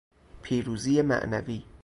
پیروزی 0.41 1.01
معنوی 1.01 1.65